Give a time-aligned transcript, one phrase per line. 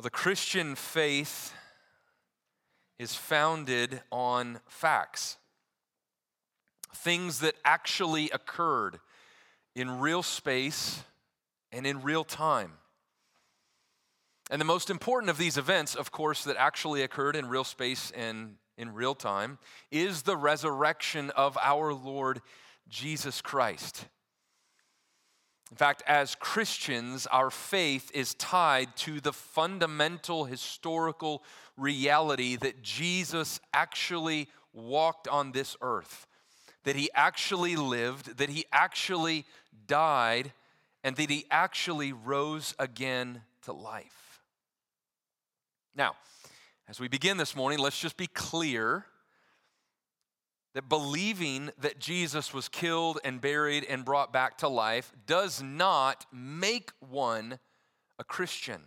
[0.00, 1.52] Well, the Christian faith
[2.98, 5.36] is founded on facts,
[6.94, 8.98] things that actually occurred
[9.76, 11.02] in real space
[11.70, 12.78] and in real time.
[14.50, 18.10] And the most important of these events, of course, that actually occurred in real space
[18.12, 19.58] and in real time,
[19.90, 22.40] is the resurrection of our Lord
[22.88, 24.06] Jesus Christ.
[25.70, 31.44] In fact, as Christians, our faith is tied to the fundamental historical
[31.76, 36.26] reality that Jesus actually walked on this earth,
[36.84, 39.44] that he actually lived, that he actually
[39.86, 40.52] died,
[41.04, 44.42] and that he actually rose again to life.
[45.94, 46.16] Now,
[46.88, 49.06] as we begin this morning, let's just be clear
[50.74, 56.26] that believing that Jesus was killed and buried and brought back to life does not
[56.32, 57.58] make one
[58.18, 58.82] a Christian.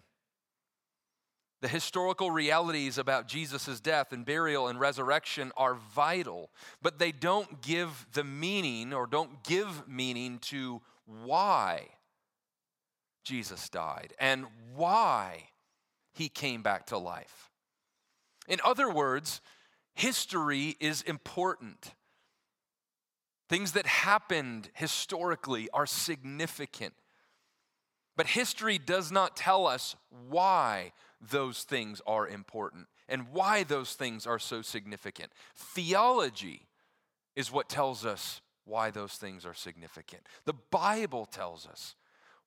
[1.62, 6.50] The historical realities about Jesus' death and burial and resurrection are vital,
[6.82, 11.88] but they don't give the meaning or don't give meaning to why
[13.24, 15.44] Jesus died and why
[16.12, 17.50] he came back to life.
[18.48, 19.40] In other words,
[19.94, 21.94] history is important.
[23.50, 26.94] Things that happened historically are significant.
[28.16, 29.96] But history does not tell us
[30.30, 35.32] why those things are important and why those things are so significant.
[35.56, 36.68] Theology
[37.36, 40.24] is what tells us why those things are significant.
[40.46, 41.96] The Bible tells us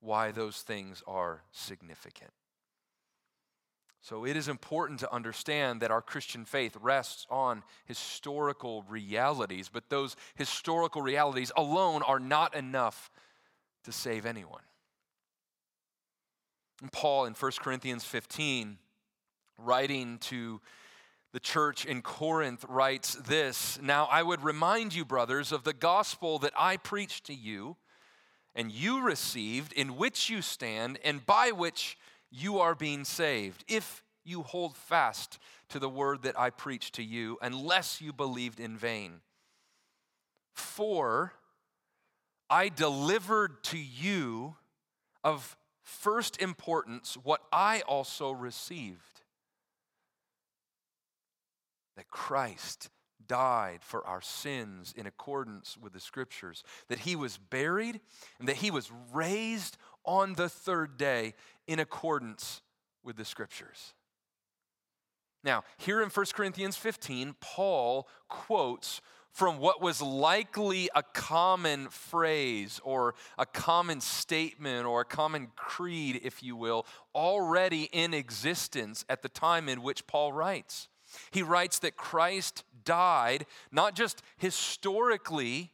[0.00, 2.30] why those things are significant.
[4.08, 9.90] So it is important to understand that our Christian faith rests on historical realities, but
[9.90, 13.10] those historical realities alone are not enough
[13.82, 14.62] to save anyone.
[16.80, 18.78] And Paul in 1 Corinthians 15,
[19.58, 20.60] writing to
[21.32, 26.38] the church in Corinth, writes this Now I would remind you, brothers, of the gospel
[26.38, 27.76] that I preached to you
[28.54, 31.98] and you received, in which you stand, and by which
[32.30, 35.38] you are being saved, if you hold fast
[35.68, 39.20] to the word that I preached to you, unless you believed in vain.
[40.52, 41.32] For
[42.48, 44.56] I delivered to you
[45.24, 49.20] of first importance what I also received
[51.96, 52.90] that Christ
[53.26, 58.00] died for our sins in accordance with the scriptures, that he was buried,
[58.38, 61.34] and that he was raised on the third day
[61.66, 62.62] in accordance
[63.02, 63.94] with the scriptures.
[65.44, 69.00] Now, here in 1 Corinthians 15, Paul quotes
[69.36, 76.20] from what was likely a common phrase or a common statement or a common creed,
[76.24, 80.88] if you will, already in existence at the time in which Paul writes.
[81.30, 85.70] He writes that Christ died not just historically,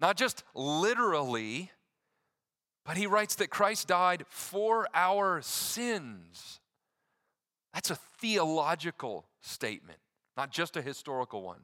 [0.00, 1.70] not just literally,
[2.84, 6.60] but he writes that Christ died for our sins.
[7.72, 9.98] That's a theological statement,
[10.36, 11.60] not just a historical one.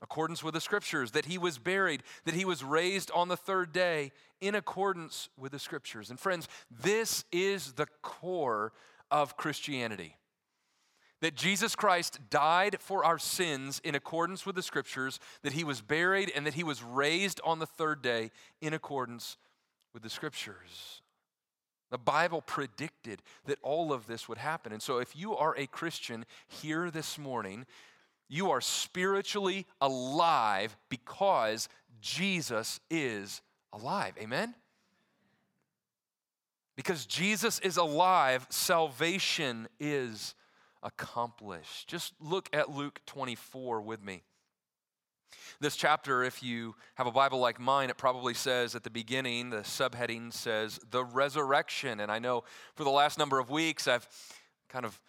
[0.00, 3.72] Accordance with the scriptures, that he was buried, that he was raised on the third
[3.72, 6.10] day in accordance with the scriptures.
[6.10, 8.72] And friends, this is the core
[9.10, 10.16] of Christianity
[11.22, 15.80] that Jesus Christ died for our sins in accordance with the scriptures, that he was
[15.80, 19.36] buried, and that he was raised on the third day in accordance
[19.92, 21.02] with the scriptures.
[21.90, 24.72] The Bible predicted that all of this would happen.
[24.72, 27.66] And so, if you are a Christian here this morning,
[28.28, 31.68] you are spiritually alive because
[32.00, 33.42] Jesus is
[33.72, 34.14] alive.
[34.18, 34.54] Amen?
[36.76, 40.34] Because Jesus is alive, salvation is
[40.82, 41.88] accomplished.
[41.88, 44.22] Just look at Luke 24 with me.
[45.60, 49.50] This chapter, if you have a Bible like mine, it probably says at the beginning,
[49.50, 52.00] the subheading says, the resurrection.
[52.00, 52.44] And I know
[52.74, 54.08] for the last number of weeks, I've
[54.68, 55.00] kind of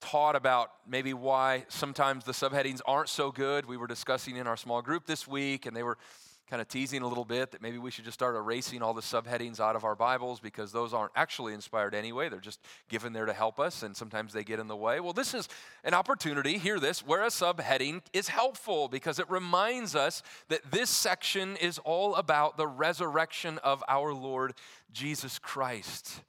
[0.00, 3.66] taught about maybe why sometimes the subheadings aren't so good.
[3.66, 5.98] We were discussing in our small group this week, and they were
[6.48, 9.02] kind of teasing a little bit that maybe we should just start erasing all the
[9.02, 12.28] subheadings out of our Bibles because those aren't actually inspired anyway.
[12.28, 15.00] They're just given there to help us, and sometimes they get in the way.
[15.00, 15.48] Well, this is
[15.84, 20.88] an opportunity, hear this, where a subheading is helpful because it reminds us that this
[20.88, 24.54] section is all about the resurrection of our Lord
[24.90, 26.22] Jesus Christ.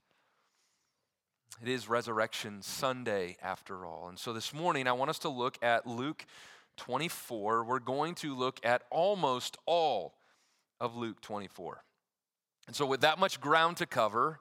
[1.62, 4.08] It is Resurrection Sunday, after all.
[4.08, 6.24] And so this morning, I want us to look at Luke
[6.80, 10.14] 24, we're going to look at almost all
[10.80, 11.84] of Luke 24.
[12.66, 14.40] And so, with that much ground to cover,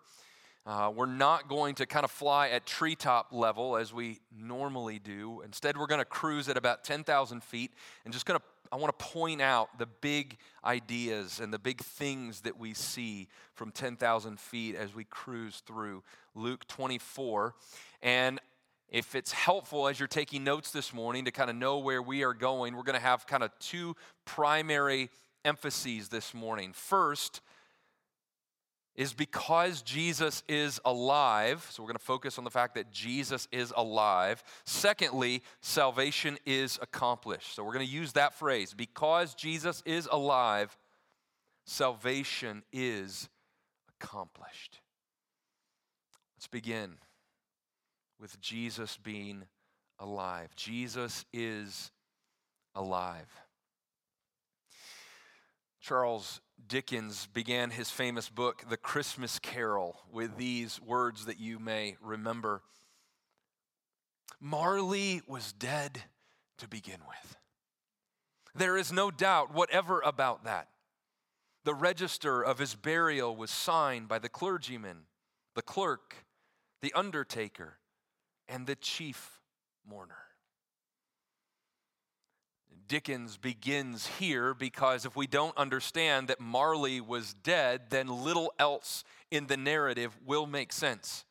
[0.65, 5.41] Uh, we're not going to kind of fly at treetop level as we normally do.
[5.44, 7.71] Instead, we're going to cruise at about 10,000 feet
[8.03, 11.81] and just going to, I want to point out the big ideas and the big
[11.81, 16.03] things that we see from 10,000 feet as we cruise through
[16.36, 17.56] Luke 24.
[18.03, 18.39] And
[18.89, 22.24] if it's helpful as you're taking notes this morning to kind of know where we
[22.24, 23.95] are going, we're going to have kind of two
[24.25, 25.09] primary
[25.45, 26.74] emphases this morning.
[26.74, 27.41] First,
[29.00, 31.65] is because Jesus is alive.
[31.71, 34.44] So we're going to focus on the fact that Jesus is alive.
[34.65, 37.56] Secondly, salvation is accomplished.
[37.56, 40.77] So we're going to use that phrase because Jesus is alive,
[41.65, 43.30] salvation is
[44.01, 44.81] accomplished.
[46.36, 46.97] Let's begin
[48.19, 49.45] with Jesus being
[50.00, 50.56] alive.
[50.56, 51.92] Jesus is
[52.75, 53.30] alive.
[55.81, 61.95] Charles Dickens began his famous book, The Christmas Carol, with these words that you may
[62.01, 62.62] remember
[64.42, 66.04] Marley was dead
[66.60, 67.38] to begin with.
[68.56, 70.69] There is no doubt whatever about that.
[71.65, 75.04] The register of his burial was signed by the clergyman,
[75.56, 76.25] the clerk,
[76.81, 77.80] the undertaker,
[78.50, 79.40] and the chief
[79.88, 80.16] mourner.
[82.88, 89.04] Dickens begins here because if we don't understand that Marley was dead, then little else
[89.30, 91.24] in the narrative will make sense.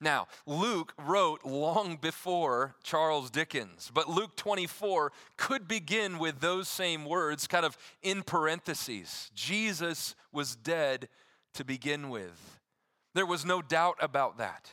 [0.00, 7.04] Now, Luke wrote long before Charles Dickens, but Luke 24 could begin with those same
[7.04, 9.30] words, kind of in parentheses.
[9.34, 11.08] Jesus was dead
[11.54, 12.58] to begin with.
[13.14, 14.72] There was no doubt about that.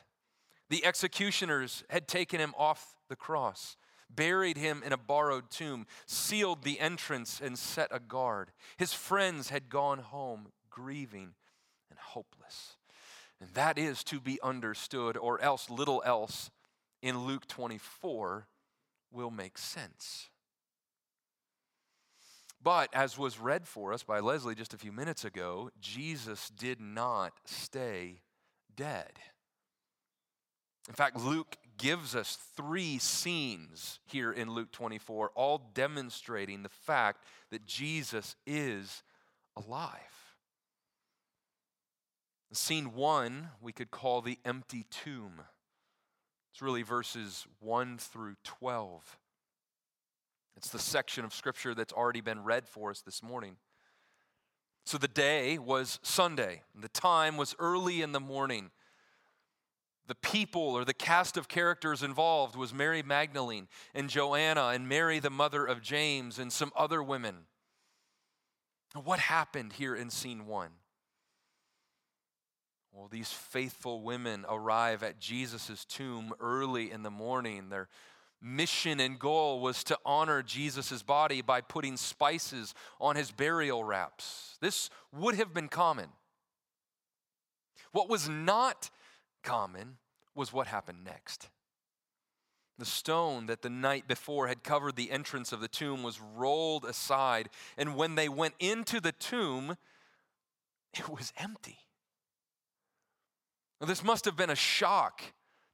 [0.69, 3.77] The executioners had taken him off the cross
[4.09, 8.51] buried him in a borrowed tomb, sealed the entrance, and set a guard.
[8.77, 11.33] His friends had gone home grieving
[11.89, 12.77] and hopeless.
[13.39, 16.49] And that is to be understood, or else little else
[17.01, 18.47] in Luke 24
[19.11, 20.29] will make sense.
[22.61, 26.81] But as was read for us by Leslie just a few minutes ago, Jesus did
[26.81, 28.21] not stay
[28.75, 29.11] dead.
[30.87, 37.23] In fact, Luke gives us three scenes here in Luke 24, all demonstrating the fact
[37.51, 39.03] that Jesus is
[39.55, 39.91] alive.
[42.53, 45.41] Scene one, we could call the empty tomb.
[46.51, 49.17] It's really verses 1 through 12.
[50.55, 53.57] It's the section of scripture that's already been read for us this morning.
[54.85, 58.71] So the day was Sunday, the time was early in the morning
[60.07, 65.19] the people or the cast of characters involved was Mary Magdalene and Joanna and Mary,
[65.19, 67.45] the mother of James, and some other women.
[69.03, 70.71] What happened here in scene one?
[72.91, 77.69] Well, these faithful women arrive at Jesus' tomb early in the morning.
[77.69, 77.89] Their
[78.41, 84.57] mission and goal was to honor Jesus' body by putting spices on his burial wraps.
[84.61, 86.07] This would have been common.
[87.91, 88.89] What was not
[89.43, 89.97] common
[90.35, 91.49] was what happened next.
[92.77, 96.85] The stone that the night before had covered the entrance of the tomb was rolled
[96.85, 99.77] aside, and when they went into the tomb,
[100.93, 101.79] it was empty.
[103.81, 105.21] Now, this must have been a shock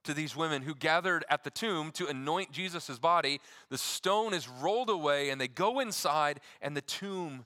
[0.03, 3.39] to these women who gathered at the tomb to anoint Jesus' body.
[3.70, 7.46] The stone is rolled away, and they go inside, and the tomb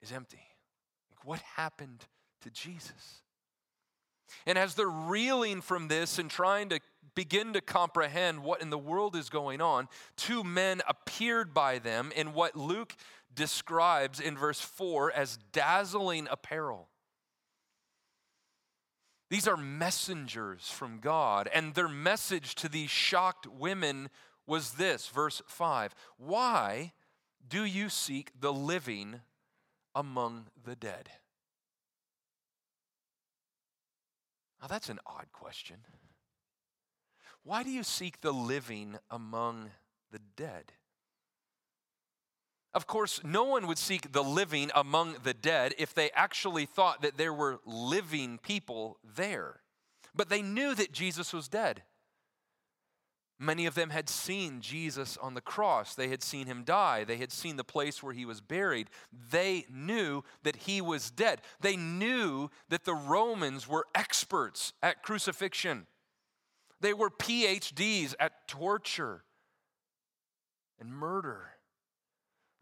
[0.00, 0.42] is empty.
[1.24, 2.06] What happened
[2.42, 3.21] to Jesus?
[4.46, 6.80] And as they're reeling from this and trying to
[7.14, 12.12] begin to comprehend what in the world is going on, two men appeared by them
[12.14, 12.94] in what Luke
[13.34, 16.88] describes in verse 4 as dazzling apparel.
[19.30, 24.10] These are messengers from God, and their message to these shocked women
[24.46, 26.92] was this verse 5 Why
[27.46, 29.20] do you seek the living
[29.94, 31.08] among the dead?
[34.62, 35.78] Now, that's an odd question.
[37.42, 39.70] Why do you seek the living among
[40.12, 40.72] the dead?
[42.72, 47.02] Of course, no one would seek the living among the dead if they actually thought
[47.02, 49.60] that there were living people there.
[50.14, 51.82] But they knew that Jesus was dead.
[53.42, 55.96] Many of them had seen Jesus on the cross.
[55.96, 57.02] They had seen him die.
[57.02, 58.88] They had seen the place where he was buried.
[59.32, 61.40] They knew that he was dead.
[61.60, 65.88] They knew that the Romans were experts at crucifixion.
[66.80, 69.24] They were PhDs at torture
[70.78, 71.48] and murder.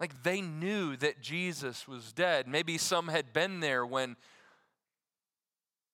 [0.00, 2.48] Like they knew that Jesus was dead.
[2.48, 4.16] Maybe some had been there when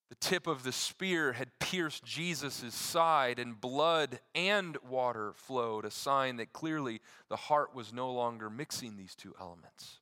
[0.08, 5.90] The tip of the spear had pierced Jesus' side, and blood and water flowed, a
[5.90, 9.98] sign that clearly the heart was no longer mixing these two elements.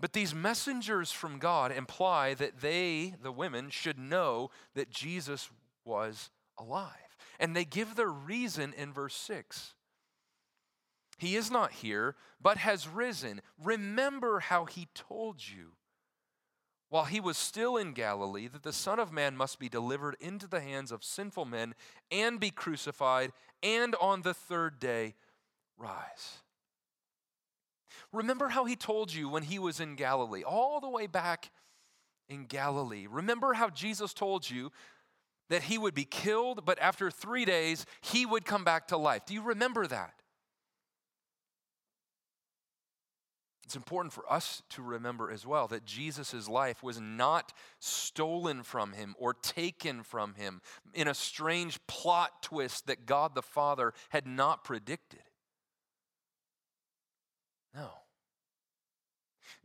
[0.00, 5.50] But these messengers from God imply that they, the women, should know that Jesus
[5.84, 6.94] was alive.
[7.38, 9.74] And they give their reason in verse 6.
[11.18, 13.42] He is not here, but has risen.
[13.62, 15.72] Remember how he told you
[16.90, 20.46] while he was still in Galilee that the Son of Man must be delivered into
[20.46, 21.74] the hands of sinful men
[22.10, 23.32] and be crucified,
[23.62, 25.14] and on the third day
[25.78, 26.42] rise.
[28.12, 31.50] Remember how he told you when he was in Galilee, all the way back
[32.28, 33.06] in Galilee.
[33.08, 34.72] Remember how Jesus told you
[35.48, 39.26] that he would be killed, but after three days, he would come back to life.
[39.26, 40.14] Do you remember that?
[43.70, 48.94] It's important for us to remember as well that Jesus' life was not stolen from
[48.94, 50.60] him or taken from him
[50.92, 55.22] in a strange plot twist that God the Father had not predicted.
[57.72, 57.90] No.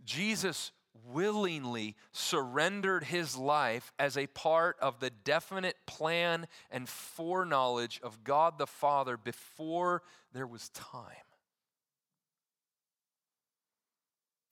[0.04, 0.72] Jesus
[1.12, 8.60] willingly surrendered his life as a part of the definite plan and foreknowledge of God
[8.60, 11.26] the Father before there was time.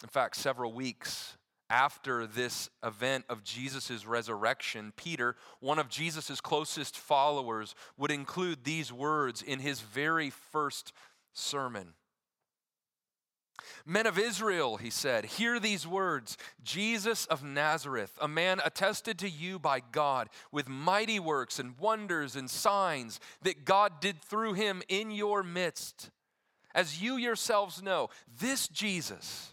[0.03, 1.38] In fact, several weeks
[1.69, 8.91] after this event of Jesus' resurrection, Peter, one of Jesus' closest followers, would include these
[8.91, 10.91] words in his very first
[11.31, 11.93] sermon.
[13.86, 19.29] Men of Israel, he said, hear these words Jesus of Nazareth, a man attested to
[19.29, 24.83] you by God with mighty works and wonders and signs that God did through him
[24.89, 26.12] in your midst.
[26.75, 29.52] As you yourselves know, this Jesus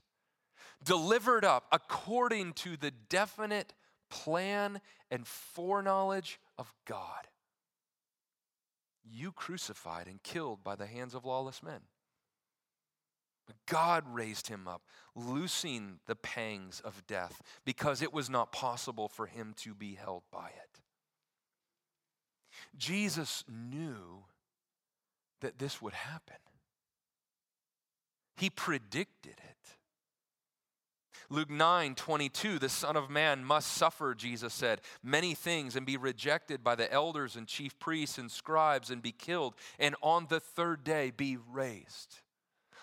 [0.85, 3.75] delivered up according to the definite
[4.09, 7.29] plan and foreknowledge of God.
[9.05, 11.81] You crucified and killed by the hands of lawless men.
[13.47, 14.83] But God raised him up,
[15.17, 20.23] loosing the pangs of death, because it was not possible for him to be held
[20.31, 20.81] by it.
[22.77, 24.25] Jesus knew
[25.41, 26.37] that this would happen,
[28.37, 29.77] he predicted it.
[31.33, 35.97] Luke 9, 22, the Son of Man must suffer, Jesus said, many things and be
[35.97, 40.41] rejected by the elders and chief priests and scribes and be killed, and on the
[40.41, 42.17] third day be raised.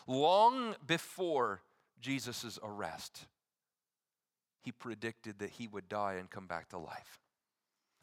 [0.08, 1.62] Long before
[2.00, 3.26] Jesus' arrest,
[4.62, 7.20] he predicted that he would die and come back to life.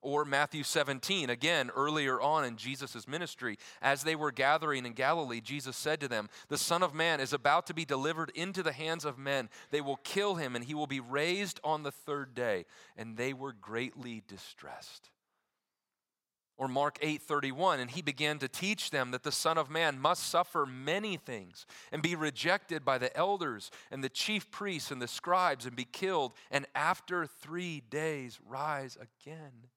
[0.04, 5.40] Or Matthew 17, again, earlier on in Jesus' ministry, as they were gathering in Galilee,
[5.40, 8.72] Jesus said to them, The Son of Man is about to be delivered into the
[8.72, 9.48] hands of men.
[9.70, 12.66] They will kill him, and he will be raised on the third day.
[12.98, 15.08] And they were greatly distressed.
[16.58, 20.22] Or Mark 8:31 and he began to teach them that the son of man must
[20.22, 25.08] suffer many things and be rejected by the elders and the chief priests and the
[25.08, 29.68] scribes and be killed and after 3 days rise again.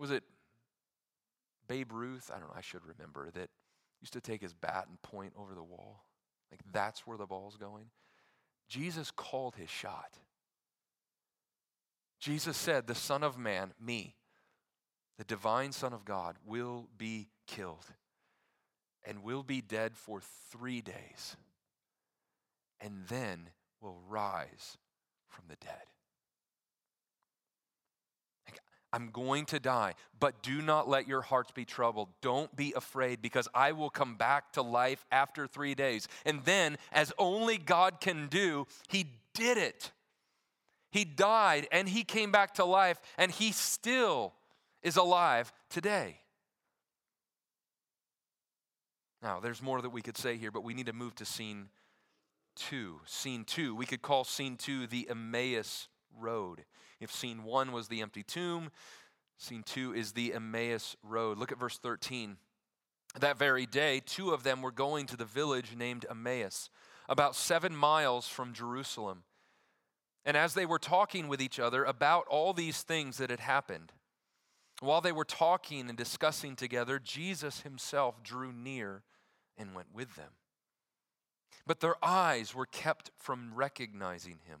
[0.00, 0.24] Was it
[1.68, 2.30] Babe Ruth?
[2.34, 3.50] I don't know, I should remember that
[4.00, 6.06] used to take his bat and point over the wall.
[6.50, 7.90] Like that's where the ball's going.
[8.66, 10.16] Jesus called his shot.
[12.18, 14.16] Jesus said, The Son of Man, me,
[15.18, 17.84] the divine Son of God, will be killed
[19.04, 21.36] and will be dead for three days
[22.80, 23.50] and then
[23.82, 24.78] will rise
[25.28, 25.84] from the dead.
[28.92, 32.08] I'm going to die, but do not let your hearts be troubled.
[32.20, 36.08] Don't be afraid because I will come back to life after three days.
[36.26, 39.92] And then, as only God can do, He did it.
[40.90, 44.34] He died and He came back to life, and He still
[44.82, 46.16] is alive today.
[49.22, 51.68] Now, there's more that we could say here, but we need to move to scene
[52.56, 53.00] two.
[53.04, 53.74] Scene two.
[53.74, 56.64] We could call scene two the Emmaus Road.
[57.00, 58.70] If scene one was the empty tomb,
[59.38, 61.38] scene two is the Emmaus Road.
[61.38, 62.36] Look at verse 13.
[63.18, 66.70] That very day, two of them were going to the village named Emmaus,
[67.08, 69.24] about seven miles from Jerusalem.
[70.24, 73.92] And as they were talking with each other about all these things that had happened,
[74.80, 79.02] while they were talking and discussing together, Jesus himself drew near
[79.58, 80.30] and went with them.
[81.66, 84.60] But their eyes were kept from recognizing him.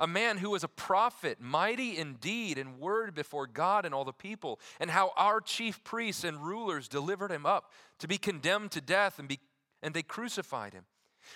[0.00, 4.04] a man who was a prophet, mighty in deed and word before God and all
[4.04, 7.70] the people, and how our chief priests and rulers delivered him up
[8.00, 9.38] to be condemned to death, and, be,
[9.82, 10.84] and they crucified him.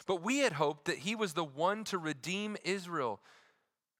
[0.06, 3.20] But we had hoped that he was the one to redeem Israel.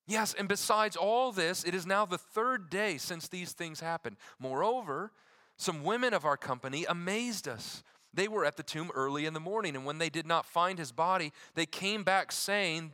[0.07, 4.17] Yes, and besides all this, it is now the third day since these things happened.
[4.38, 5.12] Moreover,
[5.57, 7.83] some women of our company amazed us.
[8.15, 10.79] They were at the tomb early in the morning, and when they did not find
[10.79, 12.93] his body, they came back saying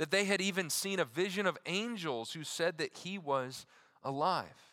[0.00, 3.66] that they had even seen a vision of angels who said that he was
[4.02, 4.72] alive.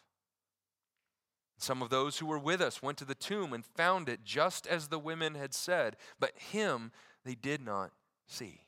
[1.58, 4.66] Some of those who were with us went to the tomb and found it just
[4.66, 6.94] as the women had said, but him
[7.26, 7.92] they did not
[8.26, 8.62] see.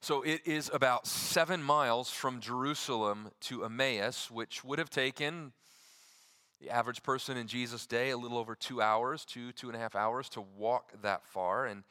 [0.00, 5.52] So it is about seven miles from Jerusalem to Emmaus, which would have taken
[6.60, 9.80] the average person in Jesus' day a little over two hours, two, two and a
[9.80, 11.66] half hours to walk that far.
[11.66, 11.82] And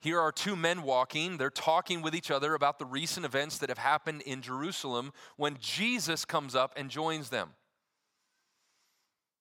[0.00, 1.36] here are two men walking.
[1.36, 5.56] They're talking with each other about the recent events that have happened in Jerusalem when
[5.60, 7.50] Jesus comes up and joins them.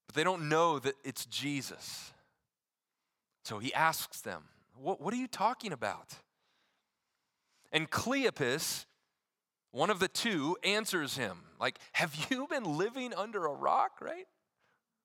[0.07, 2.13] But they don't know that it's Jesus.
[3.43, 4.43] So he asks them,
[4.75, 6.15] What, what are you talking about?
[7.71, 8.85] And Cleopas,
[9.71, 14.25] one of the two, answers him, like, Have you been living under a rock, right?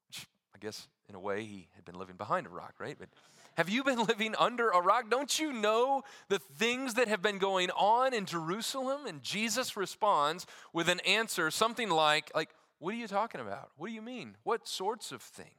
[0.09, 2.97] Which I guess in a way he had been living behind a rock, right?
[2.99, 3.09] But
[3.57, 5.11] have you been living under a rock?
[5.11, 9.07] Don't you know the things that have been going on in Jerusalem?
[9.07, 13.71] And Jesus responds with an answer, something like, like, what are you talking about?
[13.77, 14.37] What do you mean?
[14.43, 15.51] What sorts of things?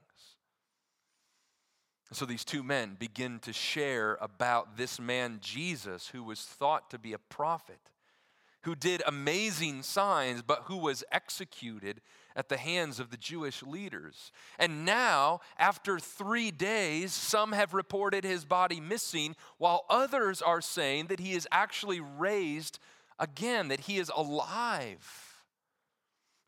[2.14, 6.98] so these two men begin to share about this man, Jesus, who was thought to
[6.98, 7.78] be a prophet,
[8.62, 12.00] who did amazing signs, but who was executed
[12.36, 14.32] at the hands of the Jewish leaders.
[14.58, 21.06] And now, after three days, some have reported his body missing, while others are saying
[21.06, 22.78] that he is actually raised
[23.18, 25.44] again, that he is alive.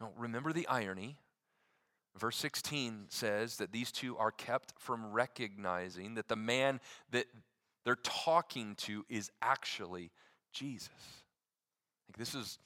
[0.01, 1.17] Now, remember the irony.
[2.17, 7.27] Verse 16 says that these two are kept from recognizing that the man that
[7.85, 10.13] they're talking to is actually
[10.53, 10.91] Jesus.
[12.09, 12.59] Like this is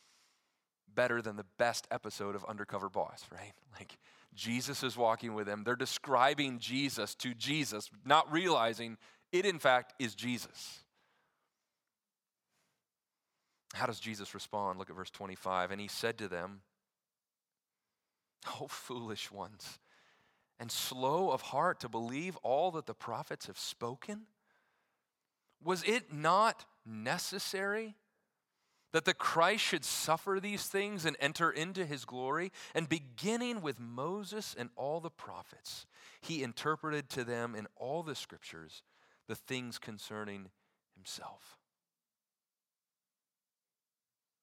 [0.98, 3.52] better than the best episode of Undercover Boss, right?
[3.78, 3.96] Like
[4.34, 5.62] Jesus is walking with them.
[5.64, 8.98] They're describing Jesus to Jesus, not realizing
[9.30, 10.80] it, in fact, is Jesus.
[13.74, 14.80] How does Jesus respond?
[14.80, 15.70] Look at verse 25.
[15.70, 16.62] And he said to them,
[18.60, 19.78] Oh, foolish ones,
[20.58, 24.22] and slow of heart to believe all that the prophets have spoken?
[25.62, 27.94] Was it not necessary
[28.92, 32.52] that the Christ should suffer these things and enter into his glory.
[32.74, 35.86] And beginning with Moses and all the prophets,
[36.20, 38.82] he interpreted to them in all the scriptures
[39.28, 40.48] the things concerning
[40.94, 41.58] himself.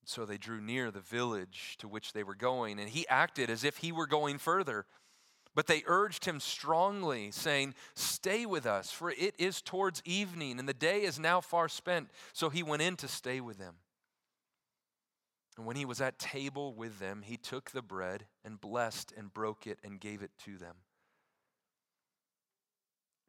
[0.06, 3.64] So they drew near the village to which they were going, and he acted as
[3.64, 4.86] if he were going further.
[5.56, 10.70] But they urged him strongly, saying, Stay with us, for it is towards evening, and
[10.70, 12.10] the day is now far spent.
[12.34, 13.76] So he went in to stay with them.
[15.58, 19.34] And when he was at table with them, he took the bread and blessed and
[19.34, 20.76] broke it and gave it to them.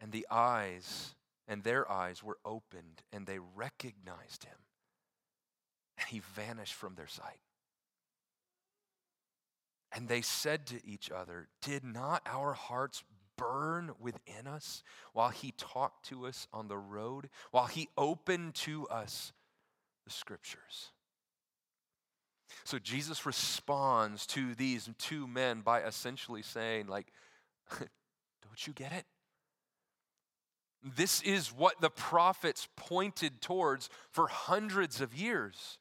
[0.00, 1.14] And the eyes,
[1.46, 4.58] and their eyes were opened, and they recognized him.
[5.98, 7.40] And he vanished from their sight.
[9.92, 13.02] And they said to each other, Did not our hearts
[13.38, 18.86] burn within us while he talked to us on the road, while he opened to
[18.88, 19.32] us
[20.04, 20.90] the scriptures?
[22.64, 27.12] So Jesus responds to these two men by essentially saying, like,
[27.70, 29.04] don't you get it?
[30.82, 35.78] This is what the prophets pointed towards for hundreds of years.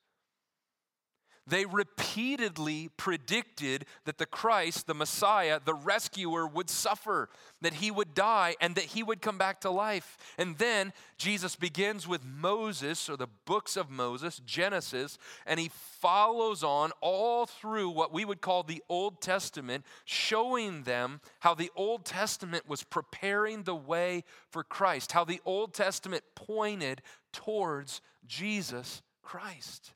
[1.48, 7.30] They repeatedly predicted that the Christ, the Messiah, the rescuer, would suffer,
[7.62, 10.18] that he would die, and that he would come back to life.
[10.40, 16.64] And then Jesus begins with Moses, or the books of Moses, Genesis, and he follows
[16.64, 22.06] on all through what we would call the Old Testament, showing them how the Old
[22.06, 29.95] Testament was preparing the way for Christ, how the Old Testament pointed towards Jesus Christ.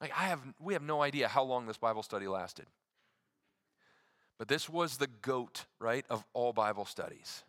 [0.00, 2.66] Like I have, we have no idea how long this Bible study lasted.
[4.38, 7.42] But this was the goat, right, of all Bible studies.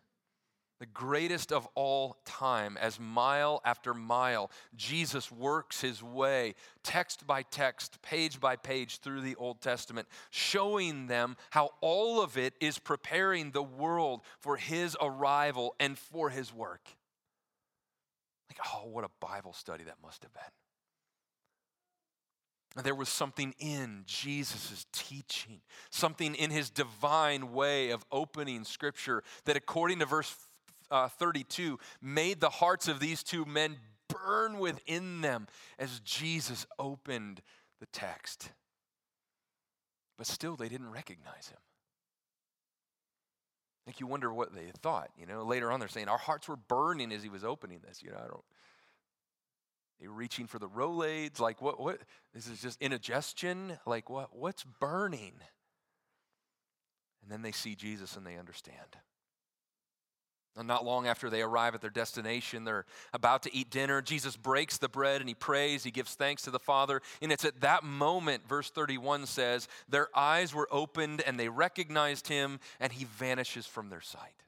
[0.80, 7.42] the greatest of all time, as mile after mile, Jesus works his way, text by
[7.44, 12.80] text, page by page, through the Old Testament, showing them how all of it is
[12.80, 16.88] preparing the world for his arrival and for his work.
[18.50, 20.42] Like, oh, what a Bible study that must have been.
[22.75, 29.58] There was something in Jesus' teaching, something in his divine way of opening Scripture that,
[29.58, 30.36] according to verse
[30.91, 33.77] uh, 32 made the hearts of these two men
[34.08, 37.41] burn within them as Jesus opened
[37.79, 38.51] the text.
[40.17, 41.60] But still, they didn't recognize him.
[43.86, 45.10] Think you wonder what they thought.
[45.17, 48.03] You know, later on they're saying our hearts were burning as he was opening this.
[48.03, 48.43] You know, I don't.
[50.00, 51.40] They were reaching for the Rolaids.
[51.40, 51.80] Like what?
[51.80, 52.00] What?
[52.34, 53.78] This is just indigestion.
[53.86, 54.36] Like what?
[54.36, 55.34] What's burning?
[57.22, 58.98] And then they see Jesus and they understand.
[60.58, 64.02] And not long after they arrive at their destination, they're about to eat dinner.
[64.02, 65.84] Jesus breaks the bread and he prays.
[65.84, 67.02] He gives thanks to the Father.
[67.22, 72.28] And it's at that moment, verse 31 says, their eyes were opened and they recognized
[72.28, 74.44] him, and he vanishes from their sight.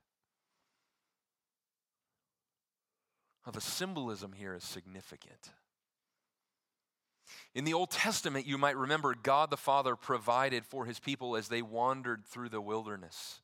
[3.45, 5.49] Now, the symbolism here is significant.
[7.53, 11.47] In the Old Testament, you might remember God the Father provided for his people as
[11.47, 13.41] they wandered through the wilderness.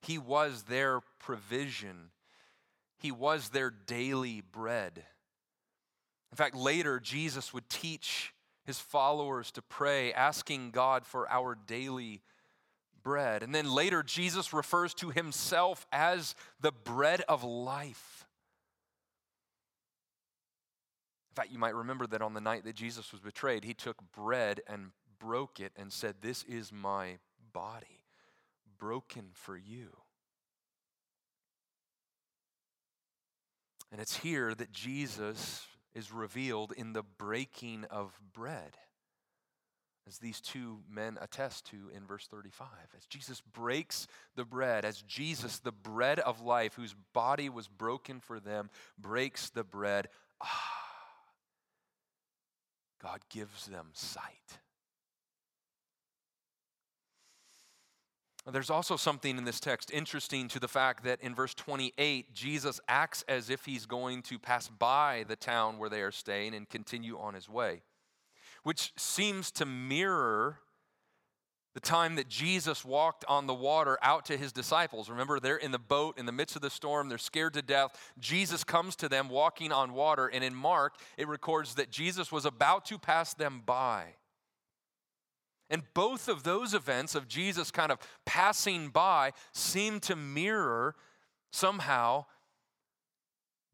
[0.00, 2.10] He was their provision,
[2.98, 5.04] He was their daily bread.
[6.30, 8.32] In fact, later, Jesus would teach
[8.64, 12.22] his followers to pray, asking God for our daily
[13.02, 13.42] bread.
[13.42, 18.26] And then later, Jesus refers to himself as the bread of life.
[21.29, 23.96] In fact, you might remember that on the night that Jesus was betrayed, he took
[24.12, 27.16] bread and broke it and said, This is my
[27.54, 28.04] body
[28.78, 29.88] broken for you.
[33.90, 38.76] And it's here that Jesus is revealed in the breaking of bread,
[40.06, 42.68] as these two men attest to in verse 35.
[42.98, 48.20] As Jesus breaks the bread, as Jesus, the bread of life, whose body was broken
[48.20, 50.08] for them, breaks the bread,
[50.42, 50.80] ah,
[53.02, 54.58] God gives them sight.
[58.50, 62.80] There's also something in this text interesting to the fact that in verse 28, Jesus
[62.88, 66.68] acts as if he's going to pass by the town where they are staying and
[66.68, 67.82] continue on his way,
[68.62, 70.58] which seems to mirror
[71.74, 75.08] the time that Jesus walked on the water out to his disciples.
[75.08, 78.12] Remember, they're in the boat in the midst of the storm, they're scared to death.
[78.18, 82.44] Jesus comes to them walking on water, and in Mark, it records that Jesus was
[82.44, 84.14] about to pass them by.
[85.70, 90.96] And both of those events of Jesus kind of passing by seem to mirror
[91.52, 92.24] somehow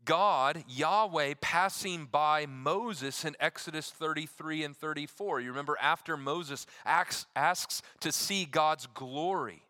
[0.07, 5.41] God, Yahweh, passing by Moses in Exodus 33 and 34.
[5.41, 9.63] You remember after Moses asks, asks to see God's glory.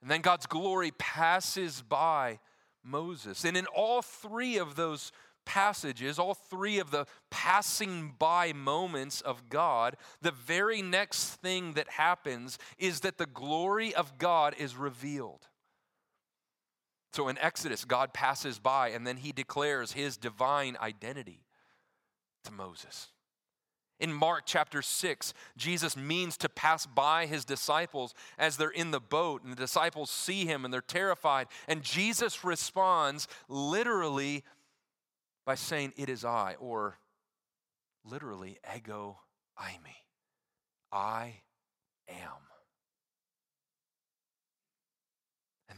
[0.00, 2.38] And then God's glory passes by
[2.84, 3.44] Moses.
[3.44, 5.10] And in all three of those
[5.44, 11.88] passages, all three of the passing by moments of God, the very next thing that
[11.88, 15.48] happens is that the glory of God is revealed.
[17.12, 21.44] So in Exodus, God passes by and then he declares his divine identity
[22.44, 23.08] to Moses.
[24.00, 29.00] In Mark chapter 6, Jesus means to pass by his disciples as they're in the
[29.00, 31.48] boat, and the disciples see him and they're terrified.
[31.68, 34.42] And Jesus responds literally
[35.44, 36.96] by saying, It is I, or
[38.02, 39.18] literally, ego
[39.60, 40.00] eimi.
[40.90, 41.34] I
[42.08, 42.49] am.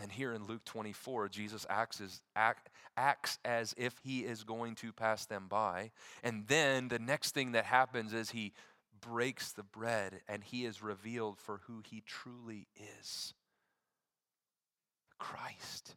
[0.02, 4.74] And here in Luke 24, Jesus acts as, act, acts as if he is going
[4.76, 5.92] to pass them by.
[6.24, 8.52] And then the next thing that happens is he
[9.00, 12.66] breaks the bread and he is revealed for who he truly
[13.00, 13.32] is
[15.20, 15.94] Christ.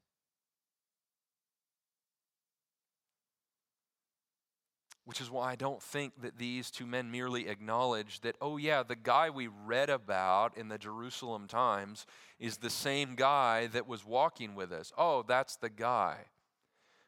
[5.05, 8.81] Which is why I don't think that these two men merely acknowledge that, oh, yeah,
[8.81, 12.07] the guy we read about in the Jerusalem Times
[12.39, 14.91] is the same guy that was walking with us.
[14.97, 16.25] Oh, that's the guy.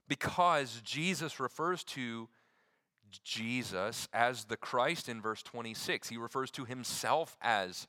[0.07, 2.29] Because Jesus refers to
[3.23, 7.87] Jesus as the Christ in verse 26, he refers to himself as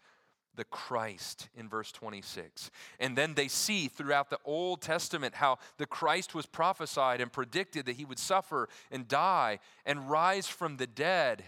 [0.59, 2.73] the Christ in verse 26.
[2.99, 7.87] And then they see throughout the Old Testament how the Christ was prophesied and predicted
[7.87, 11.45] that he would suffer and die and rise from the dead.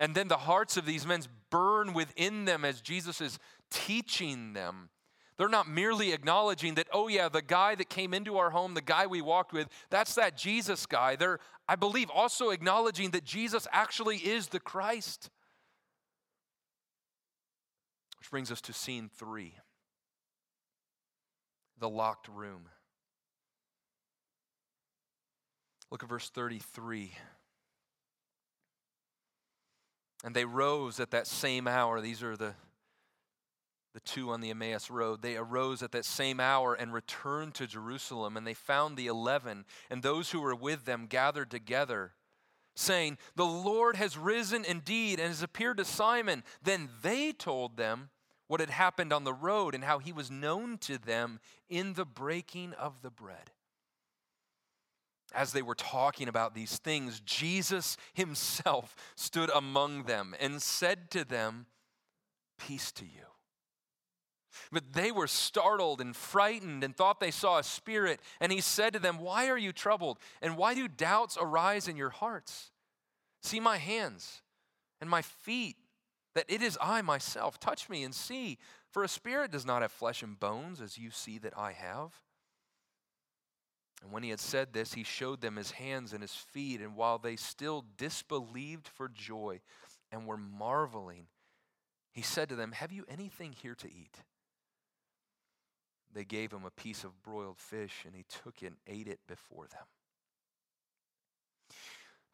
[0.00, 3.38] And then the hearts of these men burn within them as Jesus is
[3.70, 4.88] teaching them.
[5.36, 8.80] They're not merely acknowledging that, oh, yeah, the guy that came into our home, the
[8.80, 11.14] guy we walked with, that's that Jesus guy.
[11.14, 11.38] They're,
[11.68, 15.30] I believe, also acknowledging that Jesus actually is the Christ.
[18.32, 19.52] Brings us to scene three
[21.78, 22.62] the locked room.
[25.90, 27.12] Look at verse 33.
[30.24, 32.00] And they rose at that same hour.
[32.00, 32.54] These are the,
[33.92, 35.20] the two on the Emmaus Road.
[35.20, 38.38] They arose at that same hour and returned to Jerusalem.
[38.38, 42.12] And they found the eleven and those who were with them gathered together,
[42.74, 46.44] saying, The Lord has risen indeed and has appeared to Simon.
[46.62, 48.08] Then they told them
[48.52, 52.04] what had happened on the road and how he was known to them in the
[52.04, 53.50] breaking of the bread
[55.34, 61.24] as they were talking about these things, Jesus himself stood among them and said to
[61.24, 61.66] them,
[62.58, 63.24] Peace to you.
[64.70, 68.20] But they were startled and frightened and thought they saw a spirit.
[68.40, 70.18] And he said to them, Why are you troubled?
[70.42, 72.70] And why do doubts arise in your hearts?
[73.42, 74.42] See my hands
[75.00, 75.76] and my feet,
[76.34, 77.60] that it is I myself.
[77.60, 78.58] Touch me and see,
[78.90, 82.12] for a spirit does not have flesh and bones, as you see that I have.
[84.02, 86.80] And when he had said this, he showed them his hands and his feet.
[86.80, 89.60] And while they still disbelieved for joy
[90.10, 91.26] and were marveling,
[92.10, 94.18] he said to them, Have you anything here to eat?
[96.12, 99.20] They gave him a piece of broiled fish, and he took it and ate it
[99.26, 99.86] before them.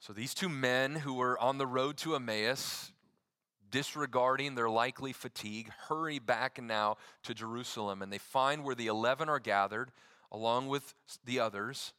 [0.00, 2.92] So these two men who were on the road to Emmaus,
[3.70, 9.28] disregarding their likely fatigue, hurry back now to Jerusalem, and they find where the eleven
[9.28, 9.90] are gathered
[10.31, 11.92] along with the others.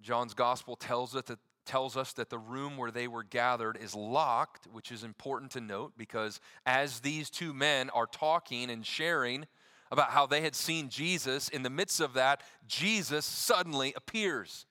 [0.00, 3.94] John's gospel tells us that tells us that the room where they were gathered is
[3.94, 9.46] locked, which is important to note because as these two men are talking and sharing
[9.90, 14.64] about how they had seen Jesus, in the midst of that, Jesus suddenly appears.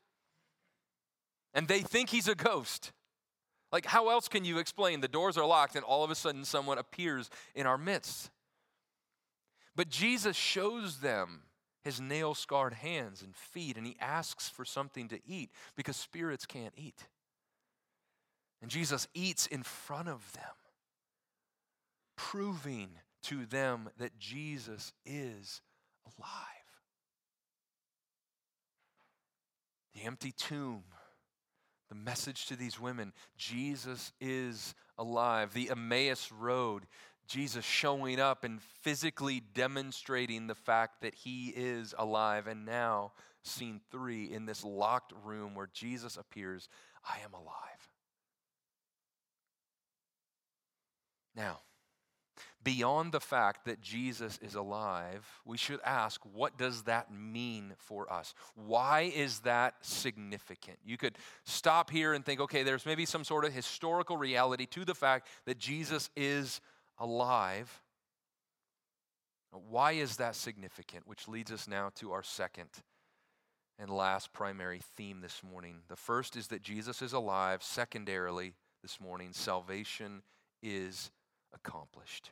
[1.53, 2.91] And they think he's a ghost.
[3.71, 6.45] Like, how else can you explain the doors are locked and all of a sudden
[6.45, 8.29] someone appears in our midst?
[9.75, 11.41] But Jesus shows them
[11.83, 16.45] his nail scarred hands and feet, and he asks for something to eat because spirits
[16.45, 17.07] can't eat.
[18.61, 20.43] And Jesus eats in front of them,
[22.15, 22.89] proving
[23.23, 25.61] to them that Jesus is
[26.05, 26.37] alive.
[29.93, 30.83] The empty tomb,
[31.89, 35.53] the message to these women Jesus is alive.
[35.53, 36.85] The Emmaus Road,
[37.27, 42.47] Jesus showing up and physically demonstrating the fact that he is alive.
[42.47, 43.11] And now,
[43.43, 46.69] scene three, in this locked room where Jesus appears,
[47.07, 47.89] I am alive.
[51.35, 51.59] Now,
[52.67, 58.11] beyond the fact that Jesus is alive, we should ask what does that mean for
[58.11, 58.33] us?
[58.55, 60.77] Why is that significant?
[60.83, 64.83] You could stop here and think, okay, there's maybe some sort of historical reality to
[64.83, 66.59] the fact that Jesus is
[66.99, 67.81] alive.
[69.69, 71.07] Why is that significant?
[71.07, 72.67] Which leads us now to our second
[73.79, 75.83] and last primary theme this morning.
[75.87, 77.63] The first is that Jesus is alive.
[77.63, 80.21] Secondarily, this morning, salvation
[80.61, 81.11] is
[81.53, 82.31] accomplished.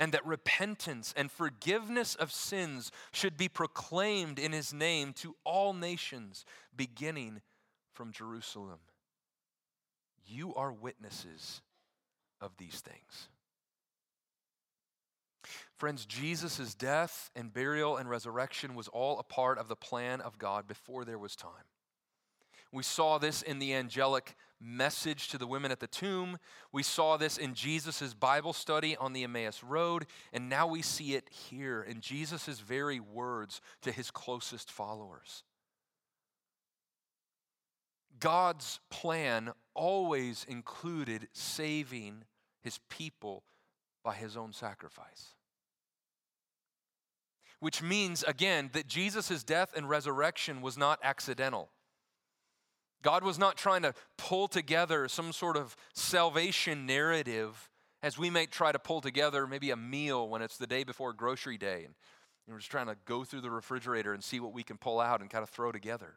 [0.00, 5.74] and that repentance and forgiveness of sins should be proclaimed in his name to all
[5.74, 7.42] nations, beginning
[7.92, 8.78] from Jerusalem.
[10.26, 11.60] You are witnesses
[12.40, 13.28] of these things.
[15.76, 20.38] Friends, Jesus' death and burial and resurrection was all a part of the plan of
[20.38, 21.50] God before there was time.
[22.72, 26.38] We saw this in the angelic message to the women at the tomb.
[26.72, 30.06] We saw this in Jesus' Bible study on the Emmaus Road.
[30.32, 35.44] And now we see it here in Jesus' very words to his closest followers.
[38.18, 42.24] God's plan always included saving
[42.60, 43.44] his people
[44.04, 45.34] by his own sacrifice.
[47.60, 51.70] Which means, again, that Jesus' death and resurrection was not accidental.
[53.02, 57.70] God was not trying to pull together some sort of salvation narrative
[58.02, 61.12] as we may try to pull together maybe a meal when it's the day before
[61.12, 61.94] grocery day and
[62.48, 65.20] we're just trying to go through the refrigerator and see what we can pull out
[65.20, 66.14] and kind of throw together.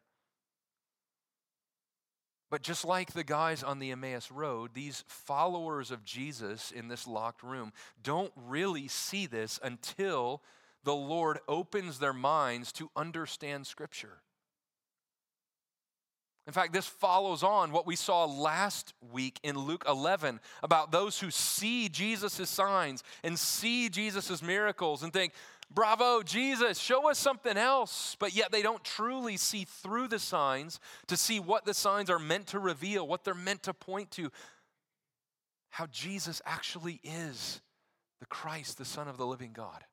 [2.50, 7.08] But just like the guys on the Emmaus Road, these followers of Jesus in this
[7.08, 10.42] locked room don't really see this until
[10.84, 14.22] the Lord opens their minds to understand Scripture.
[16.46, 21.20] In fact, this follows on what we saw last week in Luke 11 about those
[21.20, 25.34] who see Jesus' signs and see Jesus' miracles and think,
[25.74, 28.18] Bravo, Jesus, show us something else.
[28.20, 32.20] But yet they don't truly see through the signs to see what the signs are
[32.20, 34.30] meant to reveal, what they're meant to point to,
[35.70, 37.62] how Jesus actually is
[38.20, 39.84] the Christ, the Son of the living God.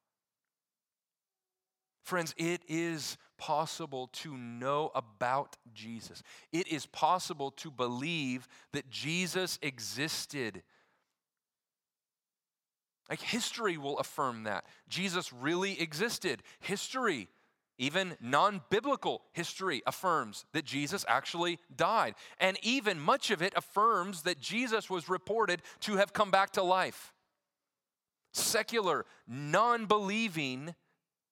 [2.03, 6.23] Friends, it is possible to know about Jesus.
[6.53, 10.63] It is possible to believe that Jesus existed
[13.11, 14.65] like history will affirm that.
[14.89, 16.45] Jesus really existed.
[16.61, 17.29] History,
[17.77, 22.15] even non biblical history, affirms that Jesus actually died.
[22.39, 26.63] And even much of it affirms that Jesus was reported to have come back to
[26.63, 27.13] life.
[28.33, 30.77] Secular, non believing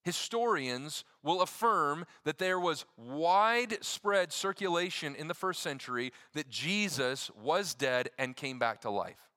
[0.05, 7.75] historians will affirm that there was widespread circulation in the first century that Jesus was
[7.75, 9.31] dead and came back to life.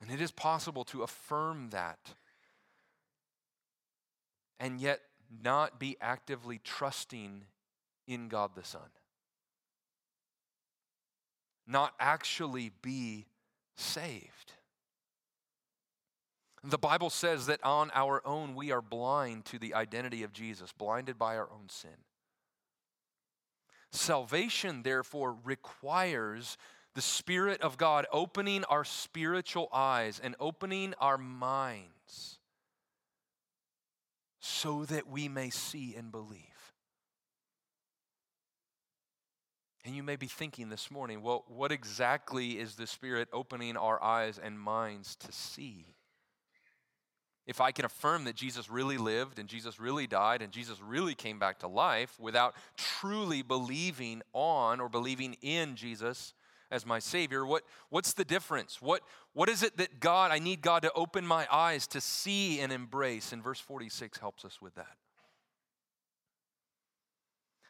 [0.00, 2.14] And it is possible to affirm that
[4.60, 5.00] and yet
[5.42, 7.44] not be actively trusting
[8.06, 8.90] in God the Son.
[11.66, 13.26] Not actually be
[13.76, 14.52] saved.
[16.66, 20.72] The Bible says that on our own we are blind to the identity of Jesus,
[20.72, 21.90] blinded by our own sin.
[23.92, 26.56] Salvation, therefore, requires
[26.94, 32.38] the Spirit of God opening our spiritual eyes and opening our minds
[34.40, 36.40] so that we may see and believe.
[39.84, 44.02] And you may be thinking this morning, well, what exactly is the Spirit opening our
[44.02, 45.93] eyes and minds to see?
[47.46, 51.14] If I can affirm that Jesus really lived and Jesus really died and Jesus really
[51.14, 56.32] came back to life without truly believing on or believing in Jesus,
[56.70, 58.80] as my Savior, what, what's the difference?
[58.80, 59.02] What,
[59.34, 62.72] what is it that God, I need God to open my eyes to see and
[62.72, 63.32] embrace?
[63.32, 64.96] And verse 46 helps us with that.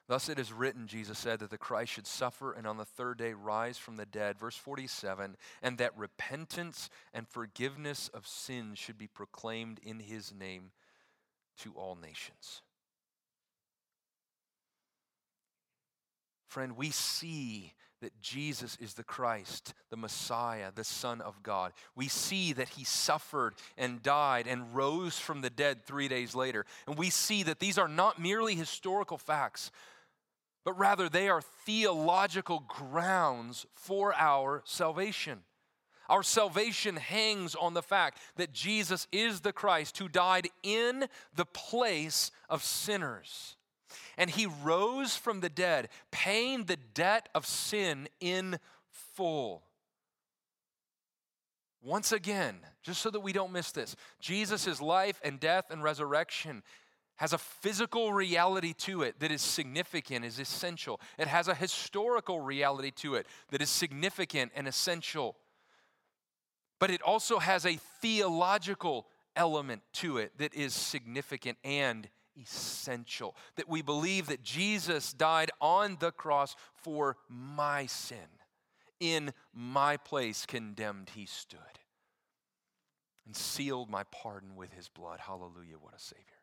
[0.06, 3.18] Thus it is written, Jesus said, that the Christ should suffer and on the third
[3.18, 4.38] day rise from the dead.
[4.38, 10.72] Verse 47, and that repentance and forgiveness of sins should be proclaimed in his name
[11.58, 12.60] to all nations.
[16.48, 21.72] Friend, we see that Jesus is the Christ, the Messiah, the Son of God.
[21.96, 26.66] We see that he suffered and died and rose from the dead three days later.
[26.86, 29.70] And we see that these are not merely historical facts,
[30.64, 35.40] but rather they are theological grounds for our salvation.
[36.08, 41.46] Our salvation hangs on the fact that Jesus is the Christ who died in the
[41.46, 43.56] place of sinners
[44.16, 48.58] and he rose from the dead, paying the debt of sin in
[48.90, 49.62] full.
[51.82, 56.62] Once again, just so that we don't miss this, Jesus' life and death and resurrection
[57.16, 61.00] has a physical reality to it that is significant, is essential.
[61.18, 65.36] It has a historical reality to it that is significant and essential.
[66.80, 72.08] But it also has a theological element to it that is significant and
[72.40, 73.36] essential.
[73.56, 78.18] That we believe that Jesus died on the cross for my sin.
[79.00, 81.60] In my place, condemned, he stood
[83.26, 85.20] and sealed my pardon with his blood.
[85.20, 86.33] Hallelujah, what a Savior.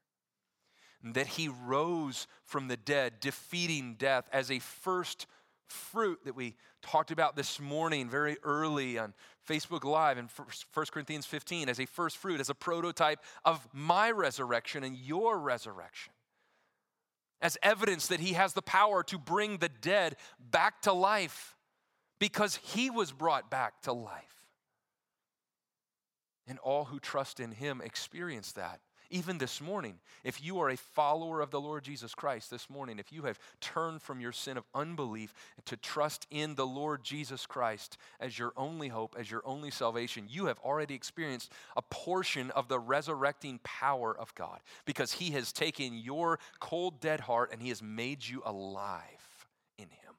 [1.03, 5.25] That he rose from the dead, defeating death as a first
[5.67, 9.13] fruit that we talked about this morning very early on
[9.47, 10.27] Facebook Live in
[10.73, 15.39] 1 Corinthians 15 as a first fruit, as a prototype of my resurrection and your
[15.39, 16.13] resurrection.
[17.41, 21.55] As evidence that he has the power to bring the dead back to life
[22.19, 24.45] because he was brought back to life.
[26.47, 28.79] And all who trust in him experience that
[29.11, 32.97] even this morning, if you are a follower of the Lord Jesus Christ this morning,
[32.97, 35.33] if you have turned from your sin of unbelief
[35.65, 40.27] to trust in the Lord Jesus Christ as your only hope, as your only salvation,
[40.29, 45.51] you have already experienced a portion of the resurrecting power of God because He has
[45.51, 49.47] taken your cold, dead heart and He has made you alive
[49.77, 50.15] in Him.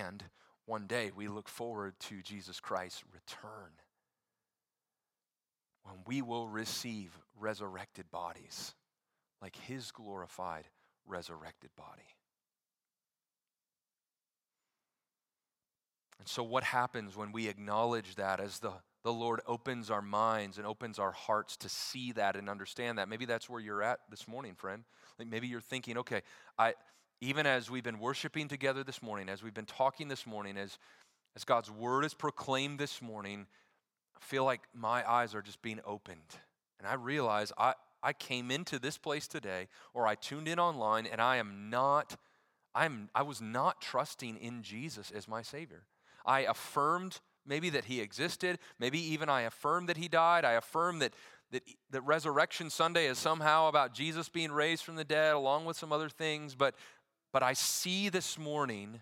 [0.00, 0.24] And
[0.66, 3.72] one day we look forward to Jesus Christ's return
[5.84, 8.74] when we will receive resurrected bodies
[9.40, 10.68] like his glorified
[11.06, 12.02] resurrected body.
[16.22, 18.72] And so, what happens when we acknowledge that as the,
[19.02, 23.08] the Lord opens our minds and opens our hearts to see that and understand that?
[23.08, 24.84] Maybe that's where you're at this morning, friend.
[25.18, 26.22] Like maybe you're thinking, okay,
[26.56, 26.74] I,
[27.20, 30.78] even as we've been worshiping together this morning, as we've been talking this morning, as,
[31.34, 33.46] as God's word is proclaimed this morning,
[34.22, 36.38] feel like my eyes are just being opened.
[36.78, 41.06] And I realize I, I came into this place today, or I tuned in online,
[41.06, 42.16] and I am not,
[42.74, 45.84] I'm, I was not trusting in Jesus as my Savior.
[46.24, 50.44] I affirmed maybe that He existed, maybe even I affirmed that He died.
[50.44, 51.14] I affirmed that
[51.52, 55.76] that, that Resurrection Sunday is somehow about Jesus being raised from the dead, along with
[55.76, 56.74] some other things, but
[57.32, 59.00] but I see this morning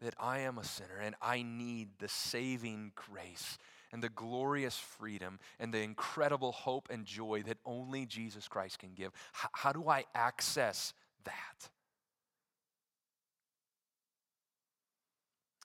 [0.00, 3.58] that I am a sinner and I need the saving grace
[3.92, 8.94] and the glorious freedom and the incredible hope and joy that only Jesus Christ can
[8.94, 9.12] give.
[9.32, 10.92] How do I access
[11.24, 11.70] that?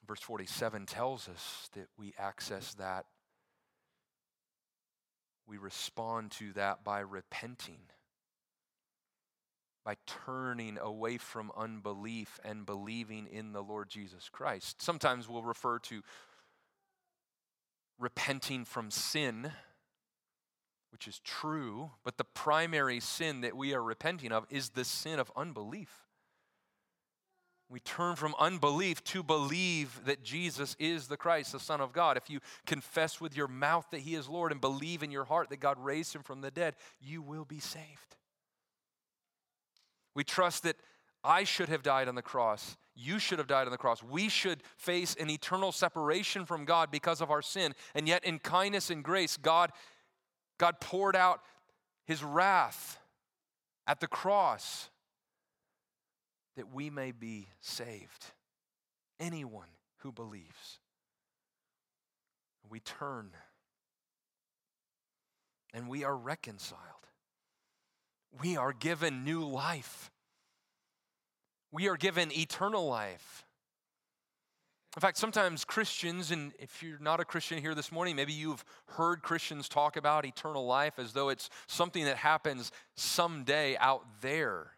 [0.07, 3.05] Verse 47 tells us that we access that.
[5.47, 7.79] We respond to that by repenting
[9.83, 9.95] by
[10.25, 14.81] turning away from unbelief and believing in the Lord Jesus Christ.
[14.81, 16.03] Sometimes we'll refer to
[18.01, 19.51] repenting from sin,
[20.91, 25.19] which is true, but the primary sin that we are repenting of is the sin
[25.19, 26.07] of unbelief.
[27.69, 32.17] We turn from unbelief to believe that Jesus is the Christ, the Son of God.
[32.17, 35.49] If you confess with your mouth that He is Lord and believe in your heart
[35.49, 38.17] that God raised Him from the dead, you will be saved.
[40.13, 40.75] We trust that
[41.23, 42.77] I should have died on the cross.
[42.95, 44.03] You should have died on the cross.
[44.03, 47.73] We should face an eternal separation from God because of our sin.
[47.95, 49.71] And yet, in kindness and grace, God,
[50.57, 51.41] God poured out
[52.05, 52.99] his wrath
[53.87, 54.89] at the cross
[56.57, 58.25] that we may be saved.
[59.19, 60.79] Anyone who believes.
[62.69, 63.31] We turn
[65.73, 67.01] and we are reconciled
[68.39, 70.11] we are given new life.
[71.71, 73.45] We are given eternal life.
[74.95, 78.65] In fact, sometimes Christians, and if you're not a Christian here this morning, maybe you've
[78.87, 84.71] heard Christians talk about eternal life as though it's something that happens someday out there.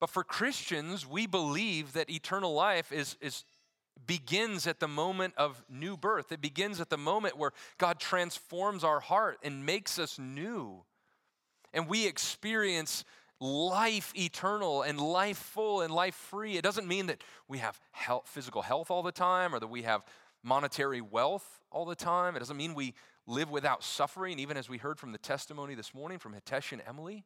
[0.00, 3.44] But for Christians, we believe that eternal life is, is
[4.06, 6.32] begins at the moment of new birth.
[6.32, 10.82] It begins at the moment where God transforms our heart and makes us new
[11.74, 13.04] and we experience
[13.40, 16.56] life eternal and life full and life free.
[16.56, 19.82] It doesn't mean that we have health, physical health all the time or that we
[19.82, 20.04] have
[20.42, 22.36] monetary wealth all the time.
[22.36, 22.94] It doesn't mean we
[23.26, 26.82] live without suffering, even as we heard from the testimony this morning from Hitesh and
[26.86, 27.24] Emily.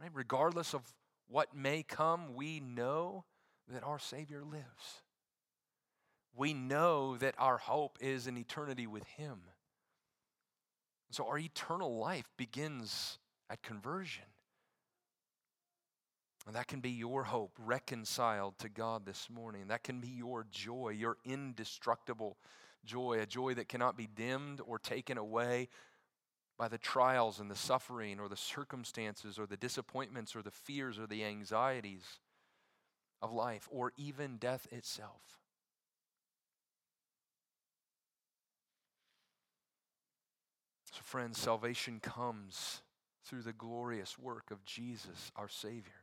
[0.00, 0.10] Right?
[0.12, 0.82] Regardless of
[1.28, 3.24] what may come, we know
[3.68, 5.02] that our Savior lives.
[6.34, 9.40] We know that our hope is in eternity with Him.
[11.10, 14.24] So our eternal life begins at conversion.
[16.46, 19.68] And that can be your hope, reconciled to God this morning.
[19.68, 22.38] That can be your joy, your indestructible
[22.84, 25.68] joy, a joy that cannot be dimmed or taken away
[26.58, 30.98] by the trials and the suffering or the circumstances or the disappointments or the fears
[30.98, 32.04] or the anxieties
[33.22, 35.22] of life or even death itself.
[40.92, 42.82] So, friends, salvation comes
[43.24, 45.99] through the glorious work of Jesus, our Savior,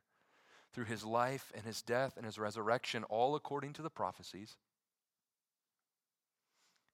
[0.78, 4.58] through his life and his death and his resurrection, all according to the prophecies.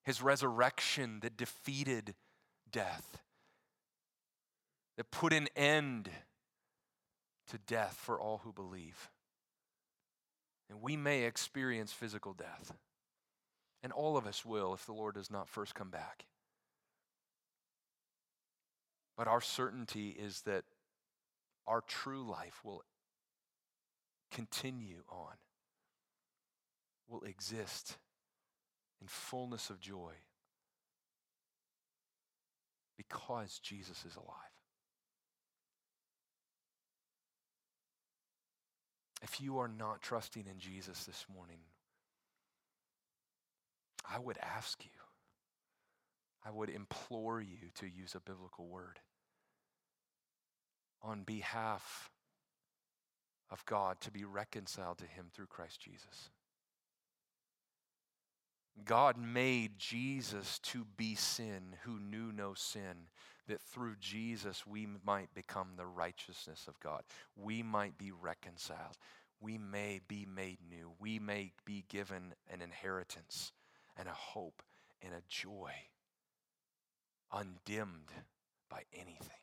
[0.06, 2.16] His resurrection that defeated
[2.72, 3.22] death,
[4.96, 6.10] that put an end
[7.52, 9.10] to death for all who believe.
[10.70, 12.72] And we may experience physical death.
[13.84, 16.24] And all of us will if the Lord does not first come back.
[19.18, 20.64] But our certainty is that
[21.68, 22.82] our true life will
[24.34, 25.36] continue on,
[27.08, 27.98] will exist
[29.02, 30.14] in fullness of joy
[32.98, 34.28] because Jesus is alive.
[39.22, 41.60] If you are not trusting in Jesus this morning,
[44.10, 44.92] I would ask you
[46.46, 49.00] I would implore you to use a biblical word
[51.02, 52.10] on behalf
[53.54, 56.32] of God to be reconciled to Him through Christ Jesus.
[58.84, 63.10] God made Jesus to be sin who knew no sin,
[63.48, 67.04] that through Jesus we might become the righteousness of God.
[67.36, 68.98] We might be reconciled.
[69.40, 70.94] We may be made new.
[71.00, 73.52] We may be given an inheritance
[73.96, 74.64] and a hope
[75.04, 75.72] and a joy
[77.32, 78.12] undimmed
[78.70, 79.43] by anything.